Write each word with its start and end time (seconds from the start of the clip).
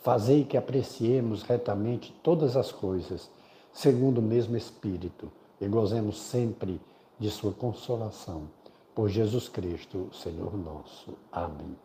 Fazei 0.00 0.44
que 0.44 0.56
apreciemos 0.56 1.42
retamente 1.42 2.14
todas 2.22 2.56
as 2.56 2.70
coisas, 2.70 3.30
segundo 3.72 4.18
o 4.18 4.22
mesmo 4.22 4.56
Espírito, 4.56 5.30
e 5.60 5.66
gozemos 5.66 6.18
sempre 6.20 6.80
de 7.18 7.30
Sua 7.30 7.52
consolação. 7.52 8.48
Por 8.94 9.08
Jesus 9.08 9.48
Cristo, 9.48 10.08
Senhor 10.12 10.56
nosso. 10.56 11.14
Amém. 11.30 11.76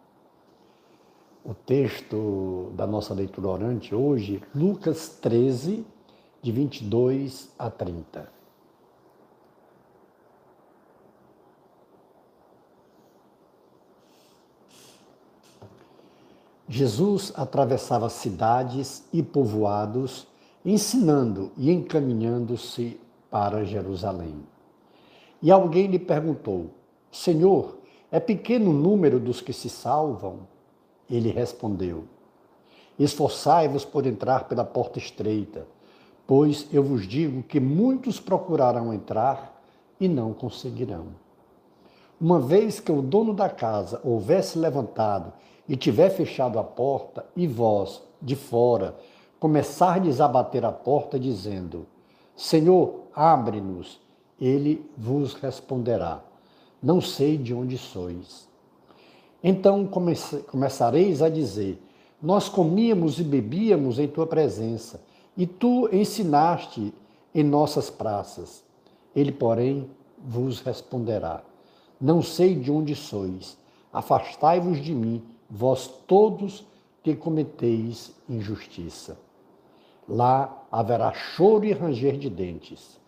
O 1.44 1.54
texto 1.54 2.72
da 2.76 2.88
nossa 2.88 3.14
leitura 3.14 3.48
orante 3.48 3.94
hoje, 3.94 4.42
Lucas 4.56 5.10
13, 5.22 5.86
de 6.42 6.52
22 6.52 7.52
a 7.60 7.70
30. 7.70 8.43
Jesus 16.74 17.32
atravessava 17.36 18.10
cidades 18.10 19.08
e 19.14 19.22
povoados, 19.22 20.26
ensinando 20.66 21.52
e 21.56 21.72
encaminhando-se 21.72 23.00
para 23.30 23.64
Jerusalém. 23.64 24.34
E 25.40 25.52
alguém 25.52 25.86
lhe 25.86 26.00
perguntou: 26.00 26.72
Senhor, 27.12 27.78
é 28.12 28.20
pequeno 28.20 28.72
o 28.72 28.74
número 28.74 29.20
dos 29.20 29.40
que 29.40 29.54
se 29.54 29.70
salvam? 29.70 30.48
Ele 31.08 31.30
respondeu: 31.30 32.06
Esforçai-vos 32.98 33.86
por 33.86 34.08
entrar 34.08 34.48
pela 34.48 34.66
porta 34.66 34.98
estreita, 34.98 35.68
pois 36.26 36.68
eu 36.74 36.82
vos 36.82 37.08
digo 37.08 37.44
que 37.44 37.60
muitos 37.60 38.20
procurarão 38.20 38.92
entrar 38.92 39.64
e 40.00 40.08
não 40.08 40.34
conseguirão. 40.34 41.10
Uma 42.24 42.40
vez 42.40 42.80
que 42.80 42.90
o 42.90 43.02
dono 43.02 43.34
da 43.34 43.50
casa 43.50 44.00
houvesse 44.02 44.58
levantado 44.58 45.34
e 45.68 45.76
tiver 45.76 46.10
fechado 46.10 46.58
a 46.58 46.64
porta, 46.64 47.26
e 47.36 47.46
vós, 47.46 48.02
de 48.22 48.34
fora, 48.34 48.96
começardes 49.42 50.22
a 50.22 50.28
bater 50.30 50.64
a 50.64 50.72
porta, 50.72 51.20
dizendo: 51.20 51.86
Senhor, 52.34 53.08
abre-nos, 53.14 54.00
ele 54.40 54.90
vos 54.98 55.34
responderá: 55.34 56.24
Não 56.82 57.02
sei 57.02 57.38
de 57.38 57.54
onde 57.54 57.78
sois. 57.78 58.48
Então 59.44 59.86
começareis 60.48 61.22
a 61.22 61.28
dizer: 61.28 61.78
Nós 62.22 62.48
comíamos 62.48 63.20
e 63.20 63.24
bebíamos 63.26 64.00
em 64.00 64.08
tua 64.08 64.26
presença, 64.26 65.04
e 65.36 65.46
tu 65.46 65.90
ensinaste 65.92 66.94
em 67.36 67.44
nossas 67.44 67.90
praças. 67.90 68.64
Ele, 69.14 69.34
porém, 69.34 69.90
vos 70.18 70.62
responderá: 70.62 71.44
Não 72.04 72.22
sei 72.22 72.54
de 72.54 72.70
onde 72.70 72.98
sois. 72.98 73.58
Afastai-vos 73.94 74.84
de 74.84 74.94
mim, 74.94 75.24
vós 75.50 75.88
todos 76.06 76.68
que 77.02 77.16
cometeis 77.16 78.14
injustiça. 78.28 79.18
Lá 80.06 80.66
haverá 80.70 81.14
choro 81.14 81.64
e 81.64 81.72
ranger 81.72 82.18
de 82.18 82.30
dentes. 82.30 83.00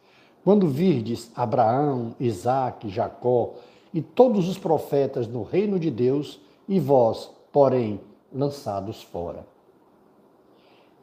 Quando 0.45 0.69
virdes 0.69 1.29
Abraão, 1.35 2.15
Isaque, 2.17 2.87
Jacó 2.87 3.55
e 3.93 4.01
todos 4.01 4.47
os 4.47 4.57
profetas 4.57 5.27
no 5.27 5.43
reino 5.43 5.77
de 5.77 5.91
Deus, 5.91 6.39
e 6.65 6.79
vós, 6.79 7.29
porém, 7.51 7.99
lançados 8.31 9.03
fora. 9.03 9.45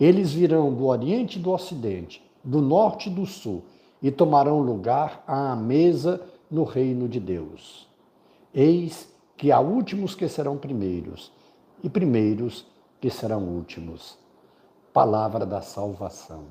Eles 0.00 0.32
virão 0.32 0.72
do 0.72 0.86
oriente 0.86 1.38
e 1.38 1.42
do 1.42 1.50
ocidente, 1.50 2.24
do 2.42 2.62
norte 2.62 3.10
e 3.10 3.12
do 3.12 3.26
sul, 3.26 3.62
e 4.00 4.10
tomarão 4.10 4.60
lugar 4.60 5.22
à 5.26 5.54
mesa 5.54 6.22
no 6.52 6.64
reino 6.64 7.08
de 7.08 7.18
Deus. 7.18 7.88
Eis 8.54 9.08
que 9.36 9.50
há 9.50 9.58
últimos 9.60 10.14
que 10.14 10.28
serão 10.28 10.58
primeiros, 10.58 11.32
e 11.82 11.88
primeiros 11.88 12.66
que 13.00 13.08
serão 13.08 13.42
últimos. 13.42 14.18
Palavra 14.92 15.46
da 15.46 15.62
salvação. 15.62 16.44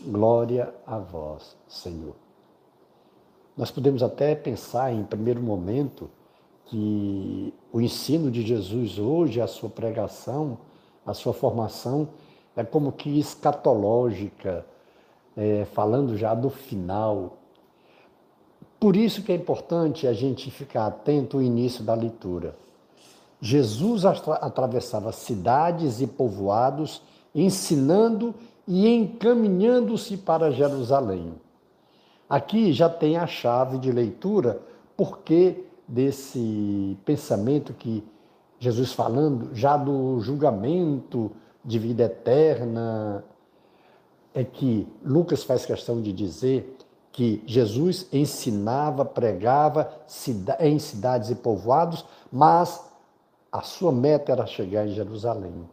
Glória 0.00 0.74
a 0.86 0.98
vós, 0.98 1.56
Senhor. 1.68 2.16
Nós 3.56 3.70
podemos 3.70 4.02
até 4.02 4.34
pensar, 4.34 4.90
em 4.92 5.04
primeiro 5.04 5.42
momento, 5.42 6.10
que 6.64 7.52
o 7.70 7.80
ensino 7.80 8.30
de 8.30 8.40
Jesus 8.40 8.98
hoje, 8.98 9.40
a 9.40 9.46
sua 9.46 9.68
pregação, 9.68 10.58
a 11.04 11.12
sua 11.12 11.34
formação, 11.34 12.08
é 12.56 12.64
como 12.64 12.90
que 12.90 13.18
escatológica, 13.18 14.64
é, 15.36 15.66
falando 15.66 16.16
já 16.16 16.34
do 16.34 16.48
final, 16.48 17.36
por 18.82 18.96
isso 18.96 19.22
que 19.22 19.30
é 19.30 19.36
importante 19.36 20.08
a 20.08 20.12
gente 20.12 20.50
ficar 20.50 20.88
atento 20.88 21.36
ao 21.36 21.42
início 21.44 21.84
da 21.84 21.94
leitura. 21.94 22.56
Jesus 23.40 24.04
atravessava 24.04 25.12
cidades 25.12 26.00
e 26.00 26.06
povoados, 26.08 27.00
ensinando 27.32 28.34
e 28.66 28.88
encaminhando-se 28.88 30.16
para 30.16 30.50
Jerusalém. 30.50 31.32
Aqui 32.28 32.72
já 32.72 32.88
tem 32.88 33.16
a 33.16 33.24
chave 33.24 33.78
de 33.78 33.92
leitura, 33.92 34.60
porque 34.96 35.64
desse 35.86 36.98
pensamento 37.04 37.72
que 37.72 38.02
Jesus 38.58 38.92
falando 38.92 39.54
já 39.54 39.76
do 39.76 40.18
julgamento 40.18 41.30
de 41.64 41.78
vida 41.78 42.02
eterna, 42.02 43.24
é 44.34 44.42
que 44.42 44.88
Lucas 45.04 45.44
faz 45.44 45.64
questão 45.64 46.02
de 46.02 46.12
dizer 46.12 46.76
que 47.12 47.42
Jesus 47.46 48.06
ensinava, 48.10 49.04
pregava 49.04 49.92
em 50.58 50.78
cidades 50.78 51.28
e 51.28 51.34
povoados, 51.34 52.04
mas 52.32 52.82
a 53.52 53.60
sua 53.60 53.92
meta 53.92 54.32
era 54.32 54.46
chegar 54.46 54.86
em 54.86 54.94
Jerusalém. 54.94 55.68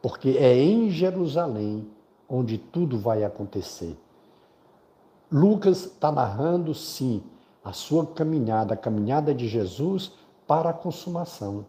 Porque 0.00 0.36
é 0.38 0.56
em 0.56 0.88
Jerusalém 0.88 1.90
onde 2.28 2.56
tudo 2.56 2.98
vai 2.98 3.24
acontecer. 3.24 3.98
Lucas 5.30 5.86
está 5.86 6.12
narrando, 6.12 6.72
sim, 6.72 7.20
a 7.64 7.72
sua 7.72 8.06
caminhada, 8.06 8.74
a 8.74 8.76
caminhada 8.76 9.34
de 9.34 9.48
Jesus 9.48 10.12
para 10.46 10.70
a 10.70 10.72
consumação, 10.72 11.66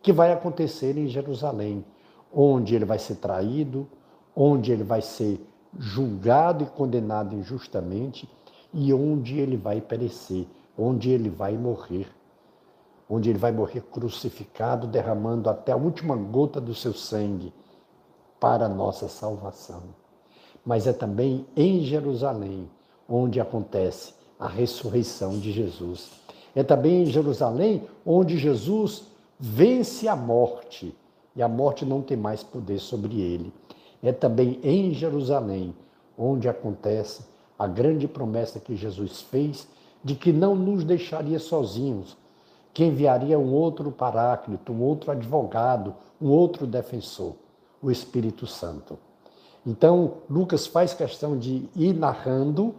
que 0.00 0.12
vai 0.12 0.32
acontecer 0.32 0.96
em 0.96 1.08
Jerusalém, 1.08 1.84
onde 2.32 2.76
ele 2.76 2.84
vai 2.84 3.00
ser 3.00 3.16
traído, 3.16 3.88
onde 4.34 4.70
ele 4.70 4.84
vai 4.84 5.02
ser 5.02 5.44
julgado 5.76 6.62
e 6.62 6.66
condenado 6.68 7.34
injustamente 7.34 8.28
e 8.72 8.92
onde 8.92 9.38
ele 9.38 9.56
vai 9.56 9.80
perecer, 9.80 10.46
onde 10.76 11.10
ele 11.10 11.28
vai 11.28 11.56
morrer, 11.56 12.06
onde 13.08 13.28
ele 13.30 13.38
vai 13.38 13.52
morrer 13.52 13.80
crucificado, 13.82 14.86
derramando 14.86 15.50
até 15.50 15.72
a 15.72 15.76
última 15.76 16.16
gota 16.16 16.60
do 16.60 16.74
seu 16.74 16.92
sangue 16.94 17.52
para 18.38 18.66
a 18.66 18.68
nossa 18.68 19.08
salvação. 19.08 19.82
Mas 20.64 20.86
é 20.86 20.92
também 20.92 21.46
em 21.56 21.80
Jerusalém 21.80 22.70
onde 23.08 23.40
acontece 23.40 24.14
a 24.38 24.46
ressurreição 24.46 25.38
de 25.38 25.50
Jesus. 25.52 26.10
É 26.54 26.62
também 26.62 27.02
em 27.02 27.06
Jerusalém 27.06 27.84
onde 28.06 28.38
Jesus 28.38 29.04
vence 29.38 30.06
a 30.06 30.14
morte 30.14 30.94
e 31.34 31.42
a 31.42 31.48
morte 31.48 31.84
não 31.84 32.02
tem 32.02 32.16
mais 32.16 32.42
poder 32.42 32.78
sobre 32.78 33.20
ele. 33.20 33.52
É 34.02 34.12
também 34.12 34.58
em 34.62 34.94
Jerusalém 34.94 35.74
onde 36.16 36.48
acontece 36.48 37.24
a 37.60 37.66
grande 37.66 38.08
promessa 38.08 38.58
que 38.58 38.74
Jesus 38.74 39.20
fez 39.20 39.68
de 40.02 40.14
que 40.14 40.32
não 40.32 40.56
nos 40.56 40.82
deixaria 40.82 41.38
sozinhos, 41.38 42.16
que 42.72 42.82
enviaria 42.82 43.38
um 43.38 43.52
outro 43.52 43.92
paráclito, 43.92 44.72
um 44.72 44.80
outro 44.80 45.10
advogado, 45.10 45.94
um 46.18 46.30
outro 46.30 46.66
defensor, 46.66 47.34
o 47.82 47.90
Espírito 47.90 48.46
Santo. 48.46 48.98
Então, 49.66 50.14
Lucas 50.30 50.66
faz 50.66 50.94
questão 50.94 51.36
de 51.38 51.68
ir 51.76 51.92
narrando 51.92 52.74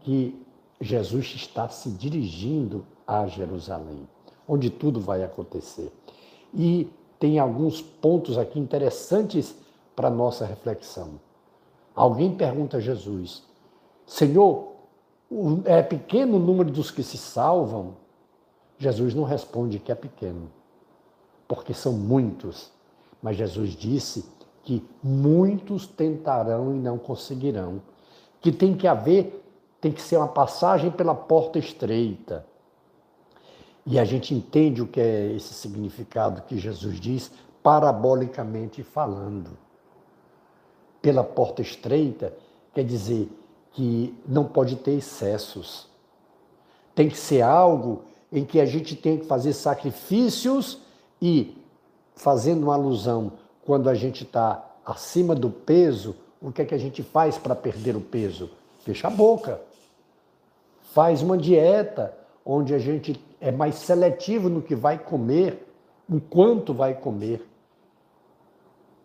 que 0.00 0.38
Jesus 0.78 1.32
está 1.34 1.70
se 1.70 1.88
dirigindo 1.88 2.84
a 3.06 3.26
Jerusalém, 3.26 4.06
onde 4.46 4.68
tudo 4.68 5.00
vai 5.00 5.24
acontecer. 5.24 5.90
E 6.52 6.90
tem 7.18 7.38
alguns 7.38 7.80
pontos 7.80 8.36
aqui 8.36 8.60
interessantes 8.60 9.56
para 9.96 10.10
nossa 10.10 10.44
reflexão. 10.44 11.18
Alguém 11.94 12.34
pergunta 12.34 12.76
a 12.76 12.80
Jesus: 12.80 13.48
Senhor, 14.10 14.72
é 15.64 15.80
pequeno 15.84 16.36
o 16.36 16.40
número 16.40 16.68
dos 16.68 16.90
que 16.90 17.00
se 17.00 17.16
salvam? 17.16 17.94
Jesus 18.76 19.14
não 19.14 19.22
responde 19.22 19.78
que 19.78 19.92
é 19.92 19.94
pequeno, 19.94 20.50
porque 21.46 21.72
são 21.72 21.92
muitos. 21.92 22.72
Mas 23.22 23.36
Jesus 23.36 23.70
disse 23.70 24.28
que 24.64 24.84
muitos 25.00 25.86
tentarão 25.86 26.74
e 26.74 26.78
não 26.80 26.98
conseguirão. 26.98 27.80
Que 28.40 28.50
tem 28.50 28.76
que 28.76 28.88
haver, 28.88 29.44
tem 29.80 29.92
que 29.92 30.02
ser 30.02 30.16
uma 30.16 30.26
passagem 30.26 30.90
pela 30.90 31.14
porta 31.14 31.60
estreita. 31.60 32.44
E 33.86 33.96
a 33.96 34.04
gente 34.04 34.34
entende 34.34 34.82
o 34.82 34.88
que 34.88 35.00
é 35.00 35.32
esse 35.36 35.54
significado 35.54 36.42
que 36.42 36.58
Jesus 36.58 36.98
diz, 36.98 37.30
parabolicamente 37.62 38.82
falando. 38.82 39.56
Pela 41.00 41.22
porta 41.22 41.62
estreita, 41.62 42.36
quer 42.74 42.82
dizer 42.82 43.30
que 43.72 44.14
não 44.26 44.44
pode 44.44 44.76
ter 44.76 44.92
excessos. 44.92 45.88
Tem 46.94 47.08
que 47.08 47.16
ser 47.16 47.42
algo 47.42 48.02
em 48.32 48.44
que 48.44 48.60
a 48.60 48.66
gente 48.66 48.94
tem 48.94 49.18
que 49.18 49.26
fazer 49.26 49.52
sacrifícios 49.52 50.78
e, 51.20 51.56
fazendo 52.14 52.64
uma 52.64 52.74
alusão, 52.74 53.32
quando 53.64 53.88
a 53.88 53.94
gente 53.94 54.24
está 54.24 54.64
acima 54.84 55.34
do 55.34 55.50
peso, 55.50 56.16
o 56.40 56.50
que 56.50 56.62
é 56.62 56.64
que 56.64 56.74
a 56.74 56.78
gente 56.78 57.02
faz 57.02 57.36
para 57.36 57.54
perder 57.54 57.96
o 57.96 58.00
peso? 58.00 58.50
Fecha 58.80 59.08
a 59.08 59.10
boca. 59.10 59.60
Faz 60.92 61.22
uma 61.22 61.36
dieta 61.36 62.14
onde 62.44 62.74
a 62.74 62.78
gente 62.78 63.22
é 63.40 63.52
mais 63.52 63.76
seletivo 63.76 64.48
no 64.48 64.62
que 64.62 64.74
vai 64.74 64.98
comer, 64.98 65.66
o 66.08 66.20
quanto 66.20 66.74
vai 66.74 66.94
comer. 66.94 67.46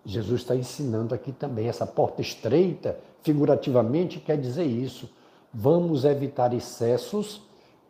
Jesus 0.05 0.41
está 0.41 0.55
ensinando 0.55 1.15
aqui 1.15 1.31
também. 1.31 1.67
Essa 1.67 1.85
porta 1.85 2.21
estreita, 2.21 2.97
figurativamente, 3.23 4.19
quer 4.19 4.37
dizer 4.37 4.65
isso. 4.65 5.09
Vamos 5.51 6.05
evitar 6.05 6.53
excessos 6.53 7.41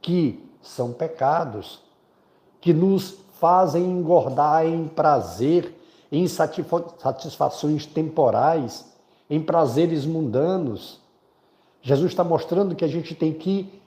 que 0.01 0.41
são 0.61 0.93
pecados, 0.93 1.81
que 2.61 2.73
nos 2.73 3.17
fazem 3.39 3.83
engordar 3.83 4.65
em 4.65 4.87
prazer, 4.87 5.73
em 6.11 6.25
satisfações 6.27 7.85
temporais, 7.85 8.85
em 9.29 9.41
prazeres 9.41 10.05
mundanos. 10.05 11.01
Jesus 11.81 12.11
está 12.11 12.23
mostrando 12.23 12.75
que 12.75 12.85
a 12.85 12.87
gente 12.87 13.13
tem 13.13 13.33
que 13.33 13.81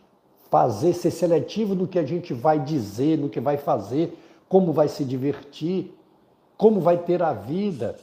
fazer, 0.51 0.93
ser 0.93 1.11
seletivo 1.11 1.75
no 1.75 1.89
que 1.89 1.99
a 1.99 2.05
gente 2.05 2.35
vai 2.35 2.59
dizer, 2.59 3.17
no 3.17 3.31
que 3.31 3.41
vai 3.41 3.57
fazer, 3.57 4.19
como 4.49 4.73
vai 4.73 4.89
se 4.89 5.05
divertir, 5.05 5.95
como 6.57 6.81
vai 6.81 6.99
ter 6.99 7.23
a 7.23 7.33
vida 7.33 7.97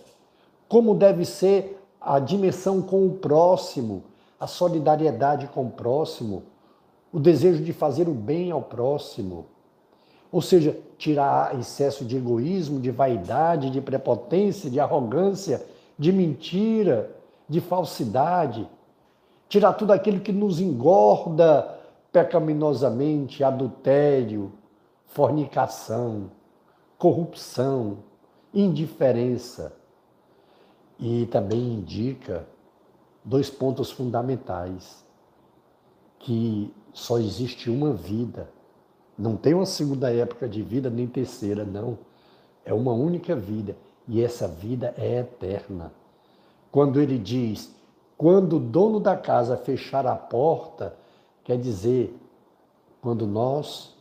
como 0.68 0.96
deve 0.96 1.26
ser 1.26 1.82
a 2.02 2.20
dimensão 2.20 2.82
com 2.82 3.06
o 3.06 3.14
próximo, 3.14 4.04
a 4.40 4.48
solidariedade 4.48 5.48
com 5.48 5.66
o 5.66 5.72
próximo, 5.72 6.44
o 7.12 7.20
desejo 7.20 7.64
de 7.64 7.74
fazer 7.74 8.08
o 8.08 8.14
bem 8.14 8.52
ao 8.52 8.62
próximo. 8.62 9.46
Ou 10.32 10.42
seja, 10.42 10.78
tirar 10.98 11.58
excesso 11.60 12.04
de 12.04 12.18
egoísmo, 12.18 12.80
de 12.80 12.92
vaidade, 12.92 13.70
de 13.70 13.80
prepotência, 13.80 14.70
de 14.70 14.80
arrogância, 14.80 15.66
de 15.98 16.12
mentira, 16.12 17.16
de 17.48 17.62
falsidade. 17.62 18.68
Tirar 19.48 19.74
tudo 19.74 19.94
aquilo 19.94 20.20
que 20.20 20.34
nos 20.34 20.60
engorda 20.60 21.80
pecaminosamente, 22.12 23.44
adultério, 23.44 24.52
fornicação, 25.06 26.32
corrupção, 26.98 28.00
indiferença 28.54 29.74
e 31.00 31.26
também 31.28 31.74
indica 31.74 32.48
dois 33.24 33.50
pontos 33.50 33.92
fundamentais: 33.92 35.06
que 36.20 36.74
só 36.94 37.18
existe 37.18 37.70
uma 37.70 37.94
vida, 37.94 38.50
não 39.18 39.36
tem 39.36 39.54
uma 39.54 39.66
segunda 39.66 40.12
época 40.14 40.48
de 40.48 40.62
vida, 40.62 40.90
nem 40.90 41.08
terceira, 41.08 41.64
não. 41.64 41.98
É 42.64 42.74
uma 42.74 42.94
única 42.94 43.36
vida 43.36 43.78
e 44.08 44.22
essa 44.22 44.48
vida 44.48 44.94
é 44.98 45.20
eterna. 45.20 45.94
Quando 46.72 47.00
ele 47.00 47.18
diz, 47.18 47.74
quando 48.18 48.58
o 48.58 48.60
dono 48.60 49.00
da 49.00 49.16
casa 49.16 49.56
fechar 49.56 50.06
a 50.06 50.16
porta, 50.16 50.96
quer 51.44 51.58
dizer, 51.58 52.18
quando 53.02 53.28
nós 53.28 53.96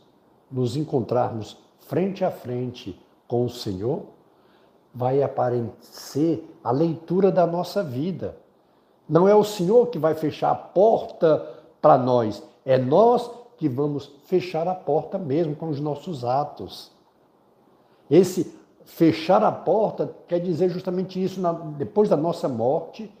nos 0.51 0.75
encontrarmos 0.75 1.57
frente 1.79 2.25
a 2.25 2.31
frente 2.31 2.99
com 3.27 3.45
o 3.45 3.49
Senhor, 3.49 4.03
vai 4.95 5.21
aparecer 5.21 6.57
a 6.63 6.71
leitura 6.71 7.29
da 7.29 7.45
nossa 7.45 7.83
vida. 7.83 8.37
Não 9.07 9.27
é 9.27 9.35
o 9.35 9.43
Senhor 9.43 9.87
que 9.87 9.99
vai 9.99 10.15
fechar 10.15 10.51
a 10.51 10.55
porta 10.55 11.45
para 11.81 11.97
nós, 11.97 12.41
é 12.65 12.77
nós 12.77 13.29
que 13.57 13.69
vamos 13.69 14.11
fechar 14.25 14.67
a 14.67 14.73
porta 14.73 15.19
mesmo 15.19 15.55
com 15.55 15.69
os 15.69 15.79
nossos 15.79 16.25
atos. 16.25 16.91
Esse 18.09 18.55
fechar 18.85 19.43
a 19.43 19.51
porta 19.51 20.11
quer 20.27 20.39
dizer 20.39 20.69
justamente 20.69 21.21
isso 21.21 21.39
na, 21.39 21.51
depois 21.51 22.09
da 22.09 22.17
nossa 22.17 22.47
morte, 22.47 23.11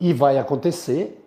e 0.00 0.12
vai 0.12 0.38
acontecer. 0.38 1.24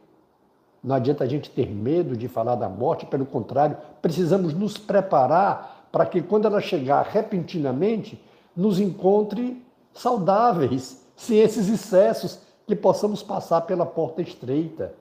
Não 0.84 0.96
adianta 0.96 1.24
a 1.24 1.28
gente 1.28 1.50
ter 1.52 1.70
medo 1.70 2.16
de 2.16 2.28
falar 2.28 2.56
da 2.56 2.70
morte, 2.70 3.06
pelo 3.06 3.26
contrário, 3.26 3.78
precisamos 4.02 4.54
nos 4.54 4.78
preparar 4.78 5.88
para 5.92 6.06
que 6.06 6.22
quando 6.22 6.46
ela 6.46 6.62
chegar 6.62 7.04
repentinamente, 7.06 8.22
nos 8.56 8.80
encontre 8.80 9.64
saudáveis, 9.94 11.06
sem 11.16 11.40
esses 11.40 11.70
excessos, 11.70 12.40
que 12.68 12.76
possamos 12.76 13.22
passar 13.22 13.62
pela 13.62 13.86
porta 13.86 14.22
estreita. 14.22 14.94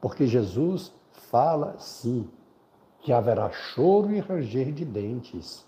Porque 0.00 0.26
Jesus 0.26 0.92
fala, 1.30 1.76
sim, 1.78 2.28
que 3.02 3.12
haverá 3.12 3.50
choro 3.50 4.12
e 4.12 4.20
ranger 4.20 4.72
de 4.72 4.84
dentes. 4.84 5.64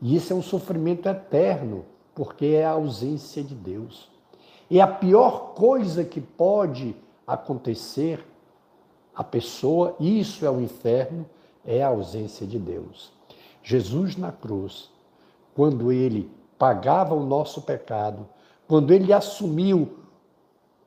E 0.00 0.14
isso 0.16 0.32
é 0.32 0.36
um 0.36 0.42
sofrimento 0.42 1.08
eterno, 1.08 1.84
porque 2.14 2.46
é 2.46 2.64
a 2.64 2.70
ausência 2.70 3.42
de 3.42 3.54
Deus. 3.54 4.08
E 4.70 4.80
a 4.80 4.86
pior 4.86 5.54
coisa 5.54 6.04
que 6.04 6.20
pode 6.20 6.94
acontecer 7.26 8.24
à 9.14 9.24
pessoa, 9.24 9.96
isso 9.98 10.44
é 10.44 10.50
o 10.50 10.60
inferno, 10.60 11.26
é 11.64 11.82
a 11.82 11.88
ausência 11.88 12.46
de 12.46 12.58
Deus. 12.58 13.12
Jesus 13.62 14.16
na 14.16 14.30
cruz, 14.30 14.90
quando 15.58 15.90
ele 15.90 16.30
pagava 16.56 17.16
o 17.16 17.26
nosso 17.26 17.62
pecado, 17.62 18.28
quando 18.68 18.92
ele 18.92 19.12
assumiu 19.12 19.98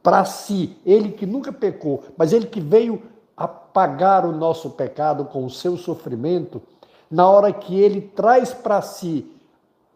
para 0.01 0.23
si, 0.23 0.77
ele 0.85 1.11
que 1.11 1.25
nunca 1.25 1.51
pecou, 1.51 2.05
mas 2.15 2.31
ele 2.31 2.45
que 2.45 2.61
veio 2.61 3.03
a 3.35 3.49
pagar 3.49 4.25
o 4.25 4.31
nosso 4.31 4.69
pecado 4.69 5.25
com 5.25 5.43
o 5.43 5.49
seu 5.49 5.75
sofrimento, 5.75 6.61
na 7.09 7.29
hora 7.29 7.51
que 7.51 7.77
ele 7.77 7.99
traz 7.99 8.53
para 8.53 8.81
si 8.81 9.29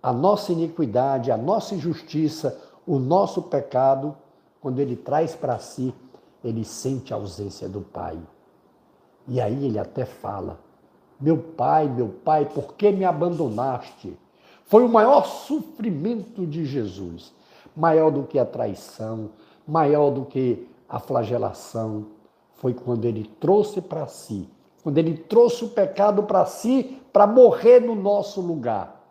a 0.03 0.11
nossa 0.11 0.51
iniquidade, 0.51 1.31
a 1.31 1.37
nossa 1.37 1.73
injustiça, 1.73 2.59
o 2.85 2.99
nosso 2.99 3.43
pecado, 3.43 4.13
quando 4.59 4.81
ele 4.81 4.97
traz 4.97 5.33
para 5.33 5.57
si, 5.57 5.93
ele 6.43 6.65
sente 6.65 7.13
a 7.13 7.15
ausência 7.15 7.69
do 7.69 7.79
Pai. 7.79 8.19
E 9.25 9.39
aí 9.39 9.67
ele 9.67 9.79
até 9.79 10.03
fala: 10.03 10.59
Meu 11.17 11.37
Pai, 11.37 11.87
meu 11.87 12.09
Pai, 12.09 12.43
por 12.43 12.73
que 12.73 12.91
me 12.91 13.05
abandonaste? 13.05 14.19
Foi 14.65 14.83
o 14.83 14.89
maior 14.89 15.25
sofrimento 15.25 16.45
de 16.45 16.65
Jesus, 16.65 17.33
maior 17.75 18.09
do 18.09 18.23
que 18.23 18.39
a 18.39 18.45
traição, 18.45 19.29
maior 19.67 20.09
do 20.09 20.25
que 20.25 20.67
a 20.89 20.99
flagelação. 20.99 22.07
Foi 22.55 22.73
quando 22.73 23.05
ele 23.05 23.25
trouxe 23.39 23.79
para 23.79 24.07
si, 24.07 24.49
quando 24.83 24.97
ele 24.97 25.15
trouxe 25.15 25.65
o 25.65 25.69
pecado 25.69 26.23
para 26.23 26.45
si, 26.45 26.99
para 27.13 27.27
morrer 27.27 27.79
no 27.79 27.95
nosso 27.95 28.41
lugar. 28.41 29.03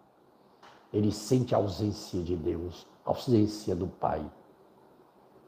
Ele 0.93 1.13
sente 1.13 1.55
a 1.55 1.59
ausência 1.59 2.21
de 2.21 2.35
Deus, 2.35 2.85
a 3.05 3.11
ausência 3.11 3.77
do 3.77 3.87
Pai. 3.87 4.25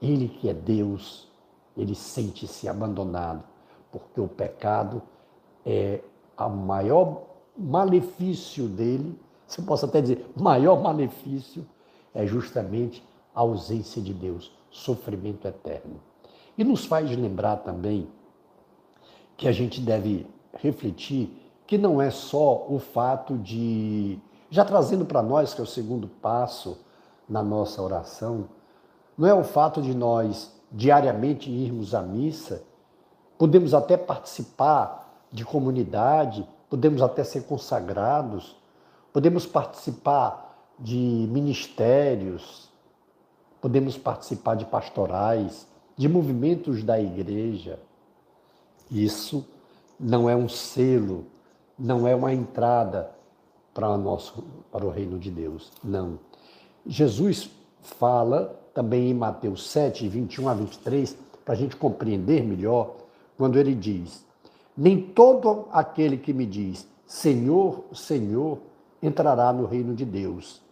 Ele 0.00 0.28
que 0.28 0.48
é 0.48 0.54
Deus, 0.54 1.28
ele 1.76 1.96
sente-se 1.96 2.68
abandonado, 2.68 3.42
porque 3.90 4.20
o 4.20 4.28
pecado 4.28 5.02
é 5.64 6.00
o 6.38 6.48
maior 6.48 7.22
malefício 7.56 8.68
dele 8.68 9.18
se 9.46 9.60
eu 9.60 9.64
posso 9.64 9.86
até 9.86 10.00
dizer, 10.00 10.26
maior 10.36 10.82
malefício 10.82 11.66
é 12.14 12.26
justamente 12.26 13.02
a 13.34 13.40
ausência 13.40 14.00
de 14.02 14.12
Deus, 14.12 14.52
sofrimento 14.70 15.46
eterno. 15.46 16.00
E 16.56 16.64
nos 16.64 16.84
faz 16.84 17.10
lembrar 17.10 17.58
também 17.58 18.08
que 19.36 19.46
a 19.46 19.52
gente 19.52 19.80
deve 19.80 20.26
refletir 20.54 21.30
que 21.66 21.76
não 21.76 22.00
é 22.00 22.10
só 22.10 22.66
o 22.68 22.78
fato 22.78 23.36
de, 23.36 24.18
já 24.50 24.64
trazendo 24.64 25.04
para 25.04 25.22
nós, 25.22 25.52
que 25.52 25.60
é 25.60 25.64
o 25.64 25.66
segundo 25.66 26.08
passo 26.08 26.78
na 27.28 27.42
nossa 27.42 27.82
oração, 27.82 28.48
não 29.18 29.28
é 29.28 29.34
o 29.34 29.44
fato 29.44 29.82
de 29.82 29.94
nós 29.94 30.54
diariamente 30.70 31.50
irmos 31.50 31.94
à 31.94 32.02
missa, 32.02 32.62
podemos 33.36 33.74
até 33.74 33.96
participar 33.96 35.24
de 35.30 35.44
comunidade, 35.44 36.48
podemos 36.70 37.02
até 37.02 37.24
ser 37.24 37.44
consagrados, 37.44 38.56
podemos 39.16 39.46
participar 39.46 40.74
de 40.78 40.94
ministérios, 40.94 42.68
podemos 43.62 43.96
participar 43.96 44.56
de 44.56 44.66
pastorais, 44.66 45.66
de 45.96 46.06
movimentos 46.06 46.82
da 46.82 47.00
igreja. 47.00 47.78
Isso 48.90 49.48
não 49.98 50.28
é 50.28 50.36
um 50.36 50.50
selo, 50.50 51.24
não 51.78 52.06
é 52.06 52.14
uma 52.14 52.30
entrada 52.34 53.10
para, 53.72 53.96
nosso, 53.96 54.44
para 54.70 54.84
o 54.84 54.90
reino 54.90 55.18
de 55.18 55.30
Deus. 55.30 55.72
Não. 55.82 56.18
Jesus 56.86 57.48
fala 57.80 58.54
também 58.74 59.08
em 59.08 59.14
Mateus 59.14 59.66
7, 59.70 60.06
21 60.08 60.46
a 60.46 60.52
23, 60.52 61.16
para 61.42 61.54
a 61.54 61.56
gente 61.56 61.74
compreender 61.74 62.44
melhor, 62.44 62.96
quando 63.38 63.58
ele 63.58 63.74
diz: 63.74 64.26
Nem 64.76 65.00
todo 65.00 65.68
aquele 65.72 66.18
que 66.18 66.34
me 66.34 66.44
diz 66.44 66.86
Senhor, 67.06 67.82
Senhor, 67.94 68.58
entrará 69.02 69.52
no 69.52 69.66
reino 69.66 69.94
de 69.94 70.04
Deus, 70.04 70.62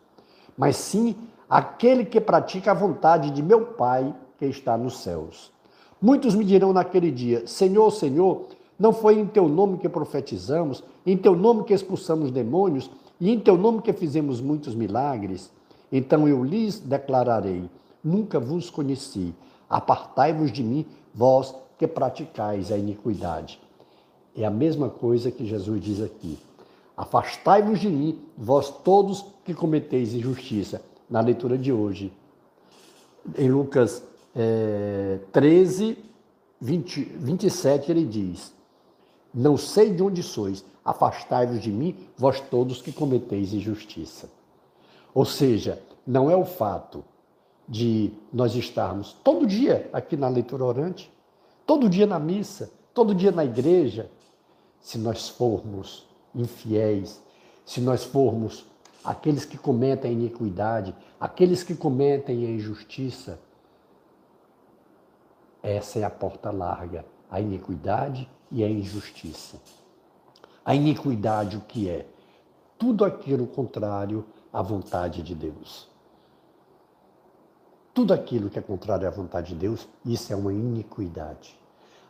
mas 0.57 0.77
sim 0.77 1.17
aquele 1.49 2.05
que 2.05 2.21
pratica 2.21 2.71
a 2.71 2.75
vontade 2.75 3.31
de 3.31 3.43
meu 3.43 3.67
Pai 3.67 4.15
que 4.39 4.47
está 4.47 4.77
nos 4.77 4.99
céus. 4.99 5.53
Muitos 6.01 6.35
me 6.35 6.45
dirão 6.45 6.73
naquele 6.73 7.11
dia: 7.11 7.47
Senhor, 7.47 7.91
Senhor, 7.91 8.47
não 8.79 8.93
foi 8.93 9.19
em 9.19 9.27
teu 9.27 9.49
nome 9.49 9.79
que 9.79 9.89
profetizamos, 9.89 10.83
em 11.07 11.17
teu 11.17 11.35
nome 11.35 11.65
que 11.65 11.75
expulsamos 11.75 12.31
demônios 12.31 12.91
e 13.21 13.31
em 13.31 13.39
teu 13.39 13.57
nome 13.57 13.83
que 13.83 13.93
fizemos 13.93 14.41
muitos 14.41 14.75
milagres? 14.75 15.51
Então 15.91 16.29
eu 16.29 16.43
lhes 16.43 16.79
declararei: 16.79 17.71
Nunca 18.03 18.41
vos 18.41 18.69
conheci. 18.69 19.35
Apartai-vos 19.69 20.53
de 20.53 20.63
mim, 20.63 20.85
vós 21.15 21.55
que 21.79 21.87
praticais 21.87 22.71
a 22.71 22.77
iniquidade. 22.77 23.61
É 24.37 24.45
a 24.45 24.51
mesma 24.51 24.89
coisa 24.89 25.31
que 25.31 25.47
Jesus 25.47 25.81
diz 25.81 26.03
aqui. 26.03 26.39
Afastai-vos 26.97 27.81
de 27.81 27.89
mim, 27.89 28.21
vós 28.37 28.71
todos 28.71 29.25
que 29.45 29.53
cometeis 29.53 30.15
injustiça. 30.15 30.83
Na 31.11 31.21
leitura 31.21 31.59
de 31.59 31.73
hoje, 31.73 32.13
em 33.37 33.51
Lucas 33.51 34.03
é, 34.35 35.19
13, 35.33 35.99
20, 36.61 37.05
27, 37.17 37.91
ele 37.91 38.05
diz: 38.05 38.53
Não 39.33 39.57
sei 39.57 39.93
de 39.93 40.03
onde 40.03 40.23
sois, 40.23 40.65
afastai-vos 40.85 41.61
de 41.61 41.71
mim, 41.71 41.97
vós 42.17 42.41
todos 42.41 42.81
que 42.81 42.93
cometeis 42.93 43.53
injustiça. 43.53 44.31
Ou 45.13 45.25
seja, 45.25 45.81
não 46.07 46.31
é 46.31 46.37
o 46.37 46.45
fato 46.45 47.05
de 47.69 48.13
nós 48.33 48.55
estarmos 48.55 49.17
todo 49.25 49.47
dia 49.47 49.89
aqui 49.93 50.17
na 50.17 50.29
leitura 50.29 50.65
orante, 50.65 51.11
todo 51.67 51.89
dia 51.89 52.07
na 52.07 52.19
missa, 52.19 52.71
todo 52.93 53.15
dia 53.15 53.33
na 53.33 53.45
igreja, 53.45 54.11
se 54.81 54.99
nós 54.99 55.29
formos 55.29 56.07
infiéis, 56.35 57.23
se 57.65 57.81
nós 57.81 58.05
formos 58.05 58.67
aqueles 59.05 59.45
que 59.45 59.59
cometem 59.59 60.11
a 60.11 60.15
iniquidade, 60.15 60.95
aqueles 61.21 61.63
que 61.63 61.75
cometem 61.75 62.47
a 62.47 62.51
injustiça, 62.51 63.39
essa 65.63 65.99
é 65.99 66.05
a 66.05 66.11
porta 66.11 66.51
larga, 66.51 67.07
a 67.31 67.41
iniquidade 67.41 68.29
e 68.51 68.63
a 68.63 68.69
injustiça. 68.69 69.59
A 70.65 70.75
iniquidade, 70.75 71.57
o 71.57 71.61
que 71.61 71.89
é? 71.89 72.07
Tudo 72.79 73.05
aquilo 73.05 73.47
contrário 73.47 74.25
à 74.53 74.63
vontade 74.63 75.23
de 75.23 75.35
Deus. 75.35 75.89
Tudo 77.93 78.13
aquilo 78.13 78.51
que 78.51 78.59
é 78.59 78.63
contrário 78.63 79.07
à 79.07 79.11
vontade 79.11 79.55
de 79.55 79.55
Deus, 79.55 79.87
isso 80.05 80.33
é 80.33 80.37
uma 80.37 80.53
iniquidade. 80.53 81.59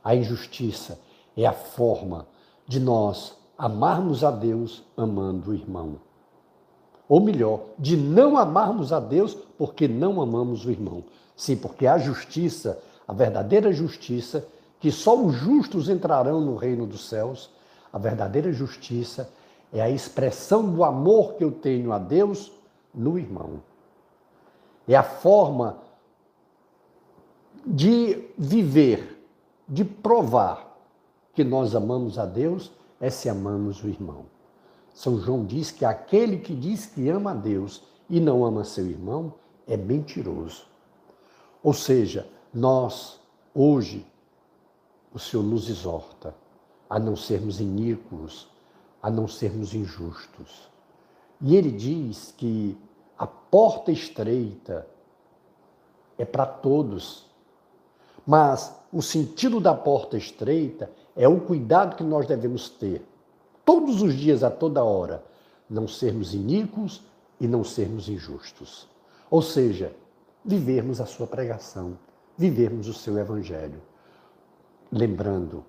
A 0.03 0.15
injustiça 0.15 0.99
é 1.37 1.47
a 1.47 1.53
forma 1.53 2.27
de 2.67 2.81
nós 2.81 3.37
amarmos 3.57 4.25
a 4.25 4.31
Deus 4.31 4.85
amando 4.97 5.51
o 5.51 5.55
irmão. 5.55 5.97
Ou 7.09 7.21
melhor, 7.21 7.61
de 7.79 7.97
não 7.97 8.37
amarmos 8.37 8.93
a 8.93 9.01
Deus 9.01 9.35
porque 9.59 9.87
não 9.87 10.21
amamos 10.21 10.65
o 10.65 10.71
irmão. 10.71 11.05
Sim, 11.37 11.57
porque 11.57 11.87
a 11.87 11.99
justiça, 11.99 12.81
a 13.07 13.13
verdadeira 13.13 13.73
justiça, 13.73 14.47
que 14.81 14.91
só 14.91 15.19
os 15.19 15.35
justos 15.35 15.89
entrarão 15.89 16.41
no 16.41 16.57
reino 16.57 16.87
dos 16.87 17.09
céus, 17.09 17.51
a 17.93 17.99
verdadeira 17.99 18.53
justiça 18.53 19.31
é 19.73 19.81
a 19.81 19.91
expressão 19.91 20.69
do 20.69 20.85
amor 20.85 21.35
que 21.35 21.45
eu 21.45 21.51
tenho 21.51 21.93
a 21.93 21.99
Deus 21.99 22.53
no 22.95 23.19
irmão. 23.19 23.61
É 24.87 24.95
a 24.95 25.03
forma 25.03 25.79
de 27.67 28.23
viver, 28.37 29.25
de 29.69 29.85
provar 29.85 30.77
que 31.33 31.43
nós 31.43 31.75
amamos 31.75 32.19
a 32.19 32.27
Deus, 32.27 32.71
é 33.01 33.11
se 33.11 33.29
amamos 33.29 33.83
o 33.83 33.89
irmão. 33.89 34.27
São 34.93 35.19
João 35.19 35.45
diz 35.45 35.71
que 35.71 35.85
aquele 35.85 36.39
que 36.39 36.55
diz 36.55 36.87
que 36.87 37.09
ama 37.09 37.33
a 37.33 37.35
Deus 37.35 37.83
e 38.09 38.21
não 38.21 38.45
ama 38.45 38.65
seu 38.65 38.87
irmão 38.87 39.35
é 39.67 39.77
mentiroso. 39.77 40.67
Ou 41.63 41.73
seja, 41.73 42.29
nós, 42.53 43.21
hoje, 43.55 44.07
o 45.13 45.19
Senhor 45.19 45.43
nos 45.43 45.69
exorta 45.69 46.35
a 46.89 46.99
não 46.99 47.17
sermos 47.17 47.61
iníquos, 47.61 48.49
a 49.03 49.11
não 49.11 49.27
sermos 49.27 49.75
injustos. 49.75 50.69
E 51.41 51.57
ele 51.57 51.71
diz 51.71 52.33
que 52.37 52.79
a 53.19 53.27
porta 53.27 53.91
estreita 53.91 54.87
é 56.17 56.25
para 56.25 56.47
todos. 56.47 57.27
Mas 58.27 58.75
o 58.93 59.03
sentido 59.03 59.61
da 59.61 59.75
porta 59.75 60.17
estreita 60.17 60.91
é 61.17 61.29
o 61.29 61.41
cuidado 61.41 61.97
que 61.97 62.03
nós 62.03 62.27
devemos 62.27 62.69
ter, 62.69 63.03
todos 63.65 64.03
os 64.03 64.15
dias, 64.15 64.43
a 64.43 64.51
toda 64.51 64.83
hora, 64.83 65.25
não 65.69 65.89
sermos 65.89 66.35
iníquos 66.35 67.03
e 67.41 67.47
não 67.47 67.65
sermos 67.65 68.09
injustos. 68.09 68.89
Ou 69.31 69.43
seja, 69.43 69.95
vivermos 70.45 71.01
a 71.01 71.07
sua 71.07 71.27
pregação, 71.27 71.99
vivermos 72.37 72.89
o 72.89 72.95
seu 72.95 73.19
evangelho. 73.19 73.81
Lembrando 74.91 75.65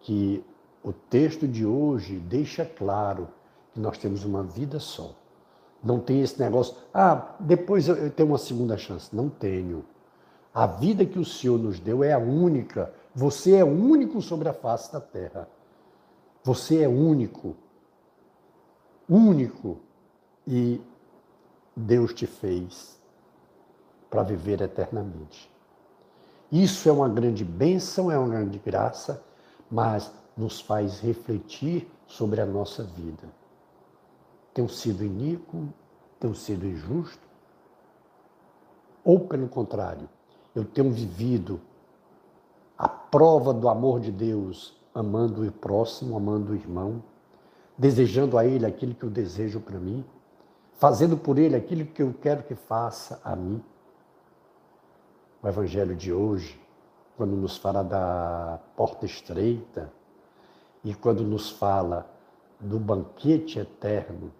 que 0.00 0.44
o 0.82 0.92
texto 0.92 1.46
de 1.46 1.64
hoje 1.66 2.18
deixa 2.18 2.64
claro 2.64 3.28
que 3.72 3.80
nós 3.80 3.98
temos 3.98 4.24
uma 4.24 4.42
vida 4.42 4.78
só. 4.78 5.14
Não 5.82 5.98
tem 5.98 6.20
esse 6.20 6.38
negócio, 6.40 6.76
ah, 6.94 7.34
depois 7.40 7.88
eu 7.88 8.10
tenho 8.10 8.28
uma 8.28 8.38
segunda 8.38 8.76
chance. 8.76 9.14
Não 9.14 9.28
tenho. 9.28 9.84
A 10.54 10.66
vida 10.66 11.04
que 11.04 11.18
o 11.18 11.24
Senhor 11.24 11.58
nos 11.58 11.80
deu 11.80 12.04
é 12.04 12.12
a 12.12 12.18
única. 12.18 12.92
Você 13.14 13.56
é 13.56 13.64
único 13.64 14.20
sobre 14.22 14.48
a 14.48 14.52
face 14.52 14.92
da 14.92 15.00
terra. 15.00 15.48
Você 16.44 16.82
é 16.82 16.88
único. 16.88 17.56
Único. 19.08 19.80
E 20.46 20.80
Deus 21.76 22.12
te 22.12 22.26
fez 22.26 22.98
para 24.10 24.22
viver 24.22 24.60
eternamente. 24.60 25.50
Isso 26.50 26.88
é 26.88 26.92
uma 26.92 27.08
grande 27.08 27.44
bênção, 27.44 28.10
é 28.10 28.18
uma 28.18 28.28
grande 28.28 28.58
graça, 28.58 29.22
mas 29.70 30.12
nos 30.36 30.60
faz 30.60 31.00
refletir 31.00 31.88
sobre 32.06 32.40
a 32.40 32.46
nossa 32.46 32.82
vida 32.82 33.28
tenho 34.54 34.68
sido 34.68 35.04
iníquo, 35.04 35.68
tenho 36.20 36.34
sido 36.34 36.66
injusto? 36.66 37.26
Ou, 39.04 39.20
pelo 39.20 39.48
contrário, 39.48 40.08
eu 40.54 40.64
tenho 40.64 40.90
vivido 40.92 41.60
a 42.82 42.88
prova 42.88 43.54
do 43.54 43.68
amor 43.68 44.00
de 44.00 44.10
Deus, 44.10 44.76
amando 44.92 45.46
o 45.46 45.52
próximo, 45.52 46.16
amando 46.16 46.50
o 46.50 46.54
irmão, 46.56 47.00
desejando 47.78 48.36
a 48.36 48.44
Ele 48.44 48.66
aquilo 48.66 48.92
que 48.92 49.04
eu 49.04 49.08
desejo 49.08 49.60
para 49.60 49.78
mim, 49.78 50.04
fazendo 50.72 51.16
por 51.16 51.38
Ele 51.38 51.54
aquilo 51.54 51.86
que 51.86 52.02
eu 52.02 52.12
quero 52.12 52.42
que 52.42 52.56
faça 52.56 53.20
a 53.22 53.36
mim? 53.36 53.62
O 55.40 55.46
Evangelho 55.46 55.94
de 55.94 56.12
hoje, 56.12 56.60
quando 57.16 57.36
nos 57.36 57.56
fala 57.56 57.84
da 57.84 58.58
porta 58.74 59.06
estreita 59.06 59.92
e 60.82 60.92
quando 60.92 61.22
nos 61.22 61.50
fala 61.50 62.10
do 62.58 62.80
banquete 62.80 63.60
eterno, 63.60 64.32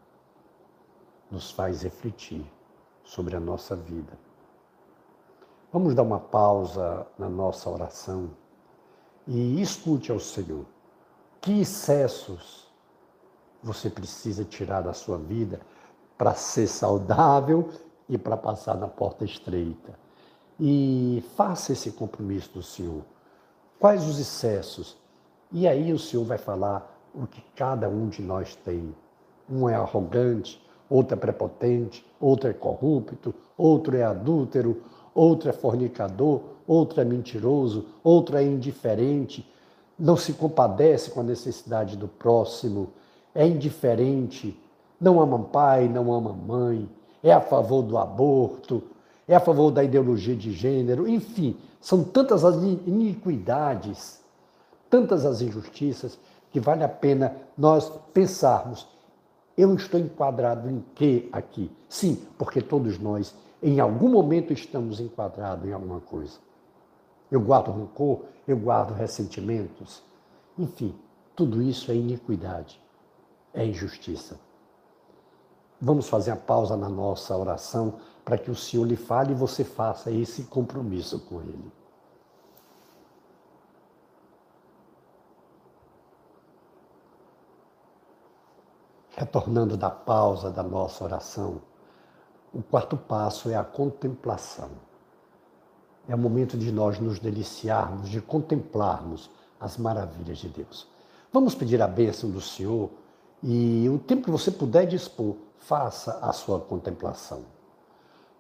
nos 1.31 1.53
faz 1.53 1.83
refletir 1.83 2.45
sobre 3.05 3.37
a 3.37 3.41
nossa 3.41 3.77
vida. 3.77 4.19
Vamos 5.73 5.95
dar 5.95 6.03
uma 6.03 6.21
pausa 6.21 7.07
na 7.19 7.31
nossa 7.31 7.71
oração 7.71 8.33
e 9.27 9.59
escute 9.63 10.13
ao 10.13 10.21
Senhor. 10.21 10.67
Que 11.41 11.63
excessos 11.63 12.71
você 13.63 13.89
precisa 13.89 14.45
tirar 14.45 14.83
da 14.83 14.93
sua 14.93 15.17
vida 15.17 15.61
para 16.19 16.35
ser 16.35 16.67
saudável 16.67 17.71
e 18.07 18.19
para 18.19 18.37
passar 18.37 18.77
na 18.77 18.87
porta 18.87 19.25
estreita? 19.25 19.99
E 20.61 21.25
faça 21.37 21.73
esse 21.73 21.91
compromisso 21.93 22.53
do 22.53 22.63
Senhor. 22.63 23.03
Quais 23.81 24.07
os 24.07 24.19
excessos? 24.19 24.99
E 25.51 25.67
aí 25.67 25.91
o 25.91 25.99
Senhor 25.99 26.27
vai 26.27 26.37
falar 26.37 27.01
o 27.15 27.27
que 27.27 27.43
cada 27.57 27.89
um 27.89 28.11
de 28.11 28.21
nós 28.21 28.55
tem. 28.57 28.95
Um 29.49 29.67
é 29.67 29.75
arrogante, 29.75 30.63
outro 30.91 31.17
é 31.17 31.19
prepotente, 31.19 32.07
outro 32.21 32.51
é 32.51 32.53
corrupto, 32.53 33.35
outro 33.57 33.97
é 33.97 34.03
adúltero, 34.03 34.83
outro 35.15 35.49
é 35.49 35.53
fornicador, 35.53 36.41
outro 36.67 37.01
é 37.01 37.05
mentiroso, 37.05 37.87
outro 38.03 38.37
é 38.37 38.43
indiferente, 38.43 39.47
não 39.99 40.17
se 40.17 40.33
compadece 40.33 41.11
com 41.11 41.21
a 41.21 41.25
necessidade 41.25 41.97
do 41.97 42.09
próximo, 42.09 42.91
é 43.35 43.47
indiferente, 43.47 44.59
não 45.01 45.21
ama 45.21 45.39
pai, 45.39 45.89
não 45.89 46.13
ama 46.13 46.33
mãe, 46.33 46.89
é 47.23 47.33
a 47.33 47.41
favor 47.41 47.83
do 47.83 47.99
aborto, 47.99 48.83
é 49.27 49.35
a 49.35 49.41
favor 49.41 49.71
da 49.71 49.85
ideologia 49.85 50.35
de 50.35 50.53
gênero, 50.53 51.09
enfim, 51.09 51.57
são 51.81 52.05
tantas 52.05 52.45
as 52.45 52.63
iniquidades, 52.63 54.21
tantas 54.89 55.25
as 55.25 55.41
injustiças, 55.41 56.19
que 56.53 56.61
vale 56.61 56.85
a 56.85 56.89
pena 56.89 57.35
nós 57.57 57.91
pensarmos. 58.13 58.87
Eu 59.57 59.75
estou 59.75 59.99
enquadrado 59.99 60.69
em 60.69 60.85
quê 60.95 61.29
aqui? 61.33 61.71
Sim, 61.89 62.19
porque 62.39 62.61
todos 62.61 62.99
nós 62.99 63.35
Em 63.63 63.79
algum 63.79 64.09
momento 64.09 64.53
estamos 64.53 64.99
enquadrados 64.99 65.65
em 65.65 65.73
alguma 65.73 66.01
coisa. 66.01 66.41
Eu 67.31 67.41
guardo 67.41 67.71
rancor, 67.71 68.25
eu 68.47 68.57
guardo 68.57 68.93
ressentimentos. 68.93 70.03
Enfim, 70.59 70.99
tudo 71.37 71.63
isso 71.63 71.93
é 71.93 71.95
iniquidade, 71.95 72.83
é 73.55 73.65
injustiça. 73.65 74.41
Vamos 75.81 76.09
fazer 76.09 76.33
a 76.33 76.37
pausa 76.37 76.77
na 76.77 76.89
nossa 76.89 77.37
oração 77.37 78.01
para 78.25 78.37
que 78.37 78.51
o 78.51 78.55
Senhor 78.55 78.85
lhe 78.85 78.97
fale 78.97 79.33
e 79.33 79.37
você 79.37 79.63
faça 79.63 80.11
esse 80.11 80.45
compromisso 80.45 81.21
com 81.21 81.41
Ele. 81.41 81.73
Retornando 89.11 89.77
da 89.77 89.91
pausa 89.91 90.51
da 90.51 90.63
nossa 90.63 91.05
oração, 91.05 91.61
o 92.53 92.63
quarto 92.63 92.97
passo 92.97 93.49
é 93.49 93.55
a 93.55 93.65
contemplação. 93.65 94.71
É 96.09 96.15
o 96.15 96.19
momento 96.19 96.59
de 96.59 96.71
nós 96.71 96.99
nos 96.99 97.19
deliciarmos, 97.19 98.09
de 98.09 98.21
contemplarmos 98.21 99.31
as 99.59 99.79
maravilhas 99.79 100.39
de 100.39 100.49
Deus. 100.49 100.87
Vamos 101.33 101.55
pedir 101.55 101.81
a 101.81 101.89
bênção 101.89 102.31
do 102.31 102.41
Senhor 102.41 102.91
e 103.43 103.89
o 103.89 103.99
tempo 103.99 104.25
que 104.25 104.31
você 104.31 104.51
puder 104.51 104.87
dispor, 104.87 105.37
faça 105.59 106.19
a 106.21 106.33
sua 106.33 106.61
contemplação. 106.61 107.45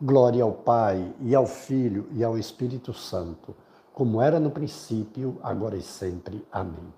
Glória 0.01 0.43
ao 0.43 0.53
Pai, 0.53 1.15
e 1.21 1.35
ao 1.35 1.47
Filho, 1.47 2.09
e 2.13 2.25
ao 2.25 2.37
Espírito 2.37 2.93
Santo, 2.93 3.55
como 3.95 4.21
era 4.21 4.41
no 4.41 4.51
princípio, 4.51 5.39
agora 5.43 5.77
e 5.77 5.83
sempre. 5.83 6.45
Amém. 6.51 6.93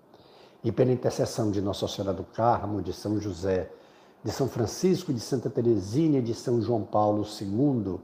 E 0.63 0.73
pela 0.73 0.93
intercessão 0.93 1.51
de 1.51 1.61
Nossa 1.61 1.87
Senhora 1.87 2.15
do 2.15 2.25
Carmo, 2.25 2.81
de 2.81 2.93
São 2.93 3.21
José, 3.21 3.71
de 4.25 4.33
São 4.33 4.49
Francisco, 4.49 5.13
de 5.13 5.21
Santa 5.21 5.51
Teresinha 5.51 6.23
de 6.23 6.35
São 6.35 6.61
João 6.63 6.83
Paulo 6.83 7.25
II, 7.25 8.01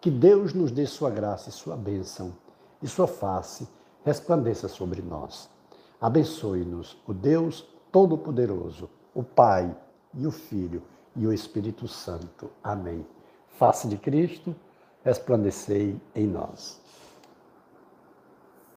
que 0.00 0.10
Deus 0.10 0.54
nos 0.54 0.70
dê 0.70 0.86
sua 0.86 1.10
graça 1.10 1.48
e 1.48 1.52
sua 1.52 1.76
bênção, 1.76 2.32
e 2.80 2.86
sua 2.86 3.08
face 3.08 3.66
resplandeça 4.04 4.68
sobre 4.68 5.02
nós. 5.02 5.50
Abençoe-nos 6.00 6.96
o 7.06 7.12
Deus 7.12 7.66
Todo-Poderoso, 7.90 8.88
o 9.12 9.24
Pai 9.24 9.76
e 10.14 10.26
o 10.26 10.30
Filho 10.30 10.82
e 11.16 11.26
o 11.26 11.32
Espírito 11.32 11.88
Santo. 11.88 12.48
Amém. 12.62 13.04
Face 13.58 13.88
de 13.88 13.96
Cristo, 13.96 14.54
resplandecei 15.02 16.00
em 16.14 16.26
nós. 16.26 16.80